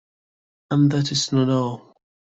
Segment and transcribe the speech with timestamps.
[0.71, 1.95] And that is not all.